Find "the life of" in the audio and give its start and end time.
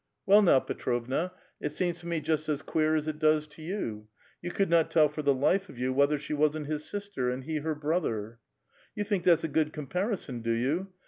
5.21-5.77